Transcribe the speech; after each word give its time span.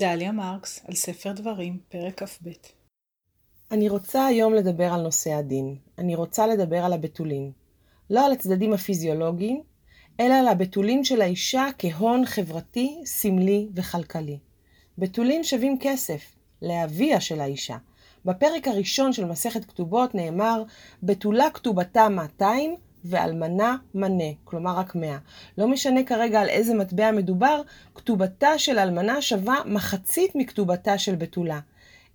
דליה 0.00 0.32
מרקס, 0.32 0.80
על 0.88 0.94
ספר 0.94 1.32
דברים, 1.32 1.78
פרק 1.88 2.22
כ"ב. 2.22 2.48
אני 3.70 3.88
רוצה 3.88 4.26
היום 4.26 4.54
לדבר 4.54 4.92
על 4.92 5.02
נושא 5.02 5.32
הדין. 5.32 5.76
אני 5.98 6.14
רוצה 6.14 6.46
לדבר 6.46 6.84
על 6.84 6.92
הבתולים. 6.92 7.52
לא 8.10 8.26
על 8.26 8.32
הצדדים 8.32 8.72
הפיזיולוגיים, 8.72 9.62
אלא 10.20 10.34
על 10.34 10.48
הבתולים 10.48 11.04
של 11.04 11.20
האישה 11.22 11.66
כהון 11.78 12.26
חברתי, 12.26 13.00
סמלי 13.04 13.68
וכלכלי. 13.74 14.38
בתולים 14.98 15.44
שווים 15.44 15.78
כסף, 15.80 16.36
לאביה 16.62 17.20
של 17.20 17.40
האישה. 17.40 17.76
בפרק 18.24 18.68
הראשון 18.68 19.12
של 19.12 19.24
מסכת 19.24 19.64
כתובות 19.64 20.14
נאמר, 20.14 20.62
בתולה 21.02 21.50
כתובתה 21.54 22.08
200 22.08 22.76
ואלמנה 23.04 23.76
מנה, 23.94 24.24
כלומר 24.44 24.78
רק 24.78 24.94
100. 24.94 25.18
לא 25.58 25.68
משנה 25.68 26.04
כרגע 26.04 26.40
על 26.40 26.48
איזה 26.48 26.74
מטבע 26.74 27.10
מדובר, 27.10 27.62
כתובתה 27.94 28.58
של 28.58 28.78
אלמנה 28.78 29.22
שווה 29.22 29.56
מחצית 29.66 30.34
מכתובתה 30.34 30.98
של 30.98 31.14
בתולה. 31.14 31.60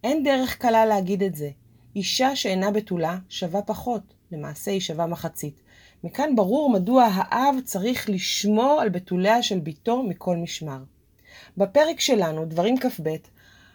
אין 0.04 0.24
דרך 0.24 0.58
קלה 0.58 0.86
להגיד 0.86 1.24
את 1.24 1.36
זה. 1.36 1.50
אישה 1.96 2.36
שאינה 2.36 2.72
בתולה 2.72 3.18
שווה 3.30 3.62
פחות, 3.62 4.02
למעשה 4.32 4.72
היא 4.72 4.80
שווה 4.80 5.06
מחצית. 5.06 5.62
מכאן 6.04 6.36
ברור 6.36 6.70
מדוע 6.70 7.08
האב 7.12 7.56
צריך 7.64 8.10
לשמור 8.10 8.82
על 8.82 8.90
בתוליה 8.90 9.44
של 9.44 9.60
בתו 9.60 10.04
מכל 10.04 10.38
משמר. 10.38 10.80
בפרק 11.58 12.00
שלנו, 12.00 12.46
דברים 12.46 12.78
כ"ב, 12.80 13.10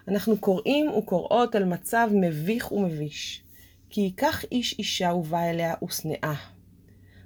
אנחנו 0.09 0.39
קוראים 0.39 0.91
וקוראות 0.91 1.55
על 1.55 1.65
מצב 1.65 2.09
מביך 2.13 2.73
ומביש. 2.73 3.43
כי 3.91 4.01
ייקח 4.01 4.45
איש 4.53 4.79
אישה 4.79 5.13
ובא 5.15 5.51
אליה 5.51 5.75
ושנאה. 5.85 6.35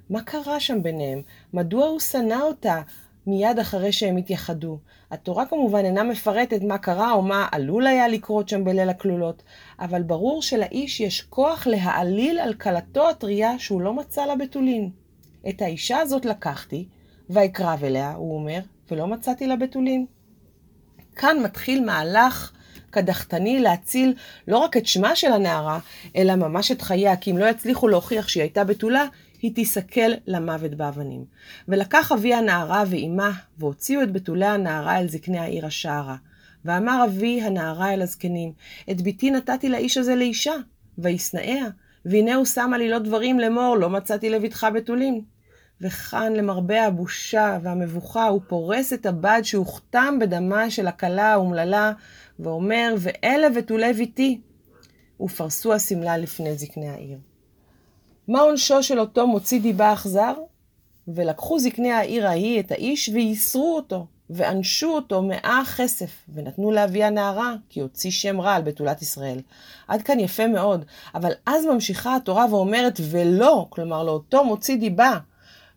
מה 0.09 0.21
קרה 0.21 0.59
שם 0.59 0.83
ביניהם? 0.83 1.21
מדוע 1.53 1.85
הוא 1.85 1.99
שנא 1.99 2.41
אותה 2.41 2.81
מיד 3.27 3.59
אחרי 3.59 3.91
שהם 3.91 4.17
התייחדו? 4.17 4.79
התורה 5.11 5.45
כמובן 5.45 5.85
אינה 5.85 6.03
מפרטת 6.03 6.61
מה 6.61 6.77
קרה 6.77 7.11
או 7.11 7.21
מה 7.21 7.47
עלול 7.51 7.87
היה 7.87 8.07
לקרות 8.07 8.49
שם 8.49 8.63
בליל 8.63 8.89
הכלולות, 8.89 9.43
אבל 9.79 10.03
ברור 10.03 10.41
שלאיש 10.41 10.99
יש 10.99 11.21
כוח 11.21 11.67
להעליל 11.67 12.39
על 12.39 12.53
כלתו 12.53 13.09
הטריה 13.09 13.59
שהוא 13.59 13.81
לא 13.81 13.93
מצא 13.93 14.25
לה 14.25 14.35
בתולין. 14.35 14.89
את 15.49 15.61
האישה 15.61 15.99
הזאת 15.99 16.25
לקחתי, 16.25 16.87
ואקרב 17.29 17.83
אליה, 17.83 18.13
הוא 18.13 18.35
אומר, 18.35 18.59
ולא 18.91 19.07
מצאתי 19.07 19.47
לה 19.47 19.55
בתולין. 19.55 20.05
כאן 21.15 21.37
מתחיל 21.43 21.85
מהלך 21.85 22.51
קדחתני 22.89 23.59
להציל 23.59 24.13
לא 24.47 24.57
רק 24.57 24.77
את 24.77 24.85
שמה 24.85 25.15
של 25.15 25.33
הנערה, 25.33 25.79
אלא 26.15 26.35
ממש 26.35 26.71
את 26.71 26.81
חייה, 26.81 27.17
כי 27.17 27.31
אם 27.31 27.37
לא 27.37 27.45
יצליחו 27.45 27.87
להוכיח 27.87 28.27
שהיא 28.27 28.41
הייתה 28.41 28.63
בתולה, 28.63 29.05
היא 29.41 29.55
תיסכל 29.55 30.11
למוות 30.27 30.75
באבנים. 30.75 31.25
ולקח 31.67 32.11
אבי 32.11 32.33
הנערה 32.33 32.83
ואימה, 32.87 33.31
והוציאו 33.57 34.01
את 34.01 34.11
בתולי 34.11 34.45
הנערה 34.45 34.99
אל 34.99 35.07
זקני 35.07 35.39
העיר 35.39 35.65
השערה. 35.65 36.15
ואמר 36.65 37.05
אבי 37.05 37.41
הנערה 37.41 37.93
אל 37.93 38.01
הזקנים, 38.01 38.53
את 38.91 39.01
בתי 39.01 39.31
נתתי 39.31 39.69
לאיש 39.69 39.97
הזה 39.97 40.15
לאישה, 40.15 40.53
וישנאיה, 40.97 41.65
והנה 42.05 42.35
הוא 42.35 42.45
שם 42.45 42.71
עלילות 42.73 43.03
דברים 43.03 43.39
לאמור, 43.39 43.77
לא 43.77 43.89
מצאתי 43.89 44.29
לבתך 44.29 44.67
בתולים. 44.73 45.21
וכאן 45.81 46.33
למרבה 46.33 46.85
הבושה 46.85 47.57
והמבוכה 47.63 48.27
הוא 48.27 48.41
פורס 48.47 48.93
את 48.93 49.05
הבד 49.05 49.41
שהוכתם 49.43 50.17
בדמה 50.19 50.69
של 50.69 50.87
הכלה 50.87 51.33
האומללה, 51.33 51.91
ואומר, 52.39 52.95
ואלה 52.99 53.49
בתולי 53.49 53.93
ביתי. 53.93 54.41
ופרסו 55.19 55.73
השמלה 55.73 56.17
לפני 56.17 56.57
זקני 56.57 56.89
העיר. 56.89 57.17
מה 58.27 58.39
עונשו 58.39 58.83
של 58.83 58.99
אותו 58.99 59.27
מוציא 59.27 59.61
דיבה 59.61 59.93
אכזר? 59.93 60.33
ולקחו 61.07 61.59
זקני 61.59 61.91
העיר 61.91 62.27
ההיא 62.27 62.59
את 62.59 62.71
האיש 62.71 63.09
וייסרו 63.09 63.75
אותו, 63.75 64.05
ואנשו 64.29 64.87
אותו 64.87 65.21
מאה 65.21 65.61
כסף, 65.77 66.11
ונתנו 66.33 66.71
לאבי 66.71 67.03
הנערה, 67.03 67.55
כי 67.69 67.79
הוציא 67.79 68.11
שם 68.11 68.41
רע 68.41 68.53
על 68.53 68.61
בתולת 68.61 69.01
ישראל. 69.01 69.39
עד 69.87 70.01
כאן 70.01 70.19
יפה 70.19 70.47
מאוד, 70.47 70.85
אבל 71.15 71.31
אז 71.45 71.65
ממשיכה 71.65 72.15
התורה 72.15 72.45
ואומרת, 72.49 72.99
ולא, 73.09 73.67
כלומר 73.69 74.03
לאותו 74.03 74.43
מוציא 74.43 74.77
דיבה, 74.77 75.17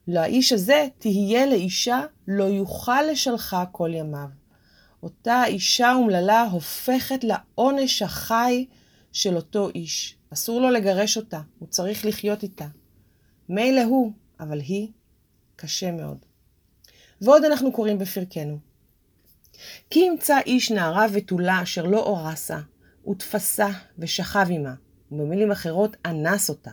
לאיש 0.09 0.53
הזה 0.53 0.87
תהיה 0.99 1.47
לאישה, 1.47 2.01
לא 2.29 2.45
יוכל 2.45 3.03
לשלחה 3.03 3.65
כל 3.73 3.91
ימיו. 3.95 4.29
אותה 5.03 5.45
אישה 5.45 5.95
אומללה 5.95 6.43
הופכת 6.43 7.25
לעונש 7.25 8.03
החי 8.03 8.67
של 9.19 9.37
אותו 9.37 9.69
איש. 9.75 10.17
אסור 10.33 10.61
לו 10.61 10.71
לגרש 10.71 11.17
אותה, 11.17 11.41
הוא 11.59 11.69
צריך 11.69 12.07
לחיות 12.07 12.43
איתה. 12.43 12.67
מילא 13.49 13.83
הוא, 13.83 14.13
אבל 14.41 14.61
היא, 14.61 14.89
קשה 15.57 15.93
מאוד. 15.93 16.19
ועוד 17.21 17.45
אנחנו 17.45 17.73
קוראים 17.73 17.99
בפרקנו. 17.99 18.59
כי 19.91 20.01
ימצא 20.01 20.39
איש 20.47 20.71
נערה 20.71 21.07
ותולה 21.13 21.63
אשר 21.63 21.87
לא 21.87 21.99
אורסה, 21.99 22.59
ותפסה 23.11 23.69
ושכב 23.99 24.47
עמה, 24.51 24.75
ובמילים 25.13 25.51
אחרות 25.51 25.97
אנס 26.07 26.49
אותה. 26.49 26.71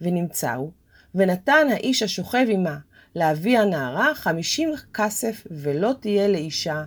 ונמצאו, 0.00 0.70
ונתן 1.14 1.66
האיש 1.72 2.02
השוכב 2.02 2.46
עמה 2.48 2.78
לאבי 3.16 3.56
הנערה 3.56 4.14
חמישים 4.14 4.72
כסף, 4.94 5.46
ולא 5.50 5.92
תהיה 6.00 6.28
לאישה 6.28 6.84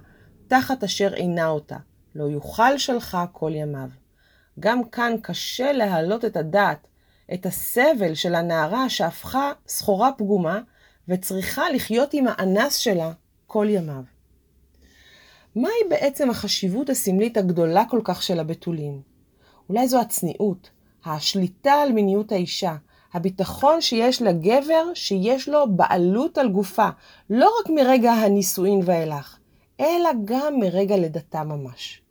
תחת 0.48 0.84
אשר 0.84 1.14
עינה 1.14 1.48
אותה, 1.48 1.78
לא 2.16 2.24
יוכל 2.24 2.78
שלחה 2.78 3.26
כל 3.32 3.52
ימיו. 3.56 4.03
גם 4.60 4.84
כאן 4.84 5.16
קשה 5.22 5.72
להעלות 5.72 6.26
את 6.26 6.38
הדעת, 6.38 6.88
את 7.34 7.46
הסבל 7.46 8.14
של 8.16 8.36
הנערה 8.36 8.90
שהפכה 8.90 9.52
סחורה 9.68 10.12
פגומה 10.18 10.60
וצריכה 11.08 11.70
לחיות 11.70 12.10
עם 12.14 12.26
האנס 12.28 12.76
שלה 12.76 13.12
כל 13.48 13.68
ימיו. 13.70 14.04
מהי 15.56 15.84
בעצם 15.90 16.30
החשיבות 16.30 16.90
הסמלית 16.90 17.38
הגדולה 17.38 17.84
כל 17.90 18.02
כך 18.04 18.24
של 18.24 18.40
הבתולים? 18.40 19.02
אולי 19.70 19.88
זו 19.88 20.02
הצניעות, 20.02 20.70
השליטה 21.06 21.74
על 21.74 21.92
מיניות 21.92 22.32
האישה, 22.32 22.76
הביטחון 23.14 23.82
שיש 23.82 24.22
לגבר 24.22 24.84
שיש 24.94 25.50
לו 25.50 25.76
בעלות 25.76 26.38
על 26.38 26.50
גופה, 26.50 26.90
לא 27.30 27.52
רק 27.60 27.70
מרגע 27.70 28.12
הנישואין 28.12 28.80
ואילך, 28.86 29.38
אלא 29.80 30.10
גם 30.26 30.60
מרגע 30.60 30.98
לידתה 30.98 31.44
ממש. 31.44 32.03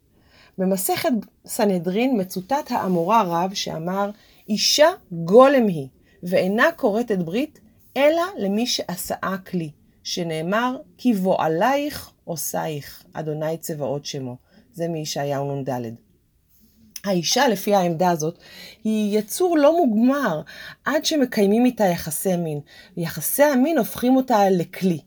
במסכת 0.62 1.08
סנהדרין 1.46 2.20
מצוטט 2.20 2.70
האמורה 2.70 3.22
רב 3.26 3.54
שאמר, 3.54 4.10
אישה 4.48 4.88
גולם 5.12 5.66
היא, 5.66 5.88
ואינה 6.22 6.72
כורתת 6.76 7.18
ברית, 7.18 7.60
אלא 7.96 8.22
למי 8.38 8.66
שעשאה 8.66 9.36
כלי, 9.50 9.70
שנאמר, 10.02 10.76
כי 10.98 11.12
בועלייך 11.12 12.10
עושייך, 12.24 13.04
אדוני 13.12 13.56
צבאות 13.58 14.06
שמו. 14.06 14.36
זה 14.72 14.88
מישעיהו 14.88 15.56
נ"ד. 15.56 15.70
האישה, 17.04 17.48
לפי 17.48 17.74
העמדה 17.74 18.10
הזאת, 18.10 18.38
היא 18.84 19.18
יצור 19.18 19.58
לא 19.58 19.76
מוגמר 19.76 20.42
עד 20.84 21.04
שמקיימים 21.04 21.64
איתה 21.64 21.84
יחסי 21.84 22.36
מין. 22.36 22.60
יחסי 22.96 23.42
המין 23.42 23.78
הופכים 23.78 24.16
אותה 24.16 24.50
לכלי. 24.50 25.00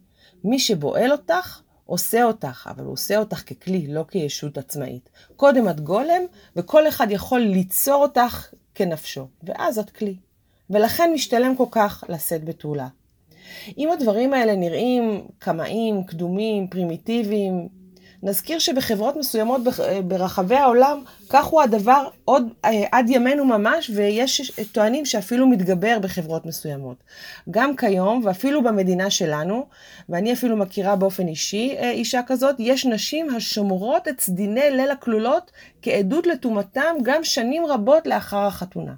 מי 0.44 0.60
שבועל 0.60 1.12
אותך, 1.12 1.62
עושה 1.86 2.24
אותך, 2.24 2.70
אבל 2.72 2.84
הוא 2.84 2.94
עושה 2.94 3.18
אותך 3.18 3.54
ככלי, 3.54 3.88
לא 3.88 4.06
כישות 4.08 4.58
עצמאית. 4.58 5.10
קודם 5.36 5.70
את 5.70 5.80
גולם, 5.80 6.22
וכל 6.56 6.88
אחד 6.88 7.08
יכול 7.12 7.40
ליצור 7.40 8.02
אותך 8.02 8.54
כנפשו, 8.76 9.28
ואז 9.44 9.80
את 9.80 9.90
כלי. 9.90 10.16
ולכן 10.70 11.12
משתלם 11.14 11.56
כל 11.56 11.66
כך 11.72 12.04
לשאת 12.10 12.44
בתולה. 12.44 12.88
אם 13.78 13.92
הדברים 13.92 14.34
האלה 14.34 14.56
נראים 14.56 15.28
קמאים, 15.40 16.04
קדומים, 16.04 16.68
פרימיטיביים, 16.68 17.68
נזכיר 18.26 18.60
שבחברות 18.60 19.16
מסוימות 19.16 19.62
ברחבי 20.08 20.56
העולם, 20.56 21.04
כך 21.30 21.46
הוא 21.46 21.62
הדבר 21.62 22.08
עוד 22.26 22.44
אה, 22.66 22.84
עד 22.92 23.10
ימינו 23.10 23.46
ממש, 23.46 23.92
ויש 23.96 24.52
טוענים 24.72 25.06
שאפילו 25.06 25.48
מתגבר 25.48 26.00
בחברות 26.00 26.46
מסוימות. 26.46 26.98
גם 27.50 27.76
כיום, 27.76 28.22
ואפילו 28.24 28.64
במדינה 28.64 29.10
שלנו, 29.10 29.66
ואני 30.10 30.34
אפילו 30.34 30.58
מכירה 30.58 30.96
באופן 30.96 31.28
אישי 31.28 31.76
אה, 31.78 31.92
אישה 31.92 32.22
כזאת, 32.28 32.56
יש 32.60 32.86
נשים 32.86 33.36
השומרות 33.36 34.08
את 34.08 34.22
סדיני 34.22 34.72
ליל 34.72 34.92
הכלולות 34.92 35.52
כעדות 35.82 36.28
לטומאתם 36.28 36.96
גם 37.04 37.24
שנים 37.24 37.66
רבות 37.66 38.08
לאחר 38.08 38.46
החתונה. 38.46 38.94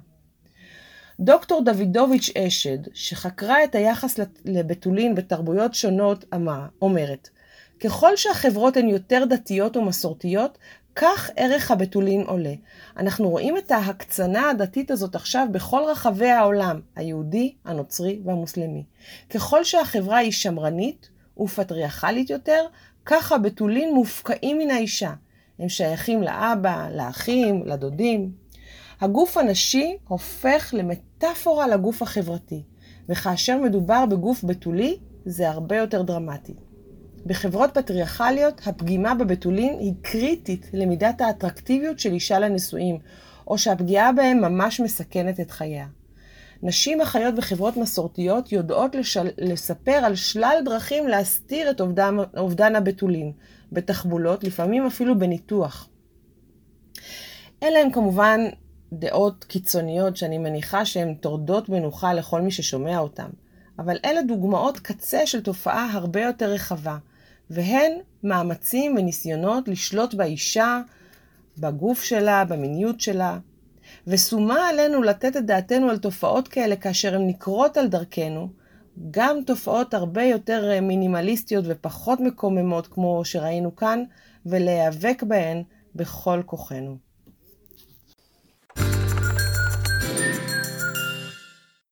דוקטור 1.20 1.64
דוידוביץ' 1.64 2.30
אשד, 2.38 2.78
שחקרה 2.94 3.64
את 3.64 3.74
היחס 3.74 4.20
לבתולין 4.44 5.14
בתרבויות 5.14 5.74
שונות, 5.74 6.24
אמרה, 6.34 6.66
אומרת, 6.82 7.28
ככל 7.80 8.16
שהחברות 8.16 8.76
הן 8.76 8.88
יותר 8.88 9.24
דתיות 9.28 9.76
ומסורתיות, 9.76 10.58
כך 10.94 11.30
ערך 11.36 11.70
הבתולין 11.70 12.22
עולה. 12.26 12.54
אנחנו 12.96 13.28
רואים 13.28 13.56
את 13.56 13.70
ההקצנה 13.70 14.50
הדתית 14.50 14.90
הזאת 14.90 15.14
עכשיו 15.14 15.46
בכל 15.52 15.82
רחבי 15.86 16.28
העולם, 16.28 16.80
היהודי, 16.96 17.54
הנוצרי 17.64 18.20
והמוסלמי. 18.24 18.84
ככל 19.30 19.64
שהחברה 19.64 20.16
היא 20.16 20.32
שמרנית 20.32 21.08
ופטריארכלית 21.38 22.30
יותר, 22.30 22.64
כך 23.06 23.32
הבתולין 23.32 23.94
מופקעים 23.94 24.58
מן 24.58 24.70
האישה. 24.70 25.12
הם 25.58 25.68
שייכים 25.68 26.22
לאבא, 26.22 26.88
לאחים, 26.94 27.62
לדודים. 27.66 28.32
הגוף 29.00 29.36
הנשי 29.36 29.96
הופך 30.08 30.74
למטאפורה 30.76 31.68
לגוף 31.68 32.02
החברתי, 32.02 32.62
וכאשר 33.08 33.58
מדובר 33.58 34.06
בגוף 34.06 34.44
בתולי, 34.44 34.98
זה 35.24 35.50
הרבה 35.50 35.76
יותר 35.76 36.02
דרמטי. 36.02 36.54
בחברות 37.28 37.70
פטריארכליות 37.74 38.60
הפגימה 38.66 39.14
בבתולין 39.14 39.78
היא 39.78 39.92
קריטית 40.02 40.70
למידת 40.72 41.20
האטרקטיביות 41.20 41.98
של 41.98 42.12
אישה 42.12 42.38
לנשואים, 42.38 42.98
או 43.46 43.58
שהפגיעה 43.58 44.12
בהם 44.12 44.40
ממש 44.40 44.80
מסכנת 44.80 45.40
את 45.40 45.50
חייה. 45.50 45.86
נשים 46.62 47.00
החיות 47.00 47.34
בחברות 47.34 47.76
מסורתיות 47.76 48.52
יודעות 48.52 48.94
לשל... 48.94 49.28
לספר 49.38 49.92
על 49.92 50.14
שלל 50.14 50.56
דרכים 50.64 51.08
להסתיר 51.08 51.70
את 51.70 51.80
אובדן, 51.80 52.16
אובדן 52.36 52.76
הבתולין, 52.76 53.32
בתחבולות, 53.72 54.44
לפעמים 54.44 54.86
אפילו 54.86 55.18
בניתוח. 55.18 55.88
אלה 57.62 57.80
הן 57.80 57.92
כמובן 57.92 58.40
דעות 58.92 59.44
קיצוניות 59.44 60.16
שאני 60.16 60.38
מניחה 60.38 60.84
שהן 60.84 61.14
טורדות 61.14 61.68
מנוחה 61.68 62.12
לכל 62.14 62.40
מי 62.40 62.50
ששומע 62.50 62.98
אותן, 62.98 63.28
אבל 63.78 63.96
אלה 64.04 64.22
דוגמאות 64.22 64.78
קצה 64.78 65.26
של 65.26 65.40
תופעה 65.40 65.90
הרבה 65.92 66.22
יותר 66.22 66.50
רחבה, 66.50 66.96
והן 67.50 67.92
מאמצים 68.22 68.96
וניסיונות 68.96 69.68
לשלוט 69.68 70.14
באישה, 70.14 70.80
בגוף 71.58 72.02
שלה, 72.02 72.44
במיניות 72.44 73.00
שלה, 73.00 73.38
ושומה 74.06 74.68
עלינו 74.68 75.02
לתת 75.02 75.36
את 75.36 75.46
דעתנו 75.46 75.90
על 75.90 75.98
תופעות 75.98 76.48
כאלה 76.48 76.76
כאשר 76.76 77.14
הן 77.14 77.26
נקרות 77.26 77.76
על 77.76 77.88
דרכנו, 77.88 78.48
גם 79.10 79.36
תופעות 79.46 79.94
הרבה 79.94 80.22
יותר 80.22 80.70
אה, 80.70 80.80
מינימליסטיות 80.80 81.64
ופחות 81.68 82.20
מקוממות 82.20 82.86
כמו 82.86 83.24
שראינו 83.24 83.76
כאן, 83.76 84.04
ולהיאבק 84.46 85.22
בהן 85.22 85.62
בכל 85.94 86.42
כוחנו. 86.46 87.07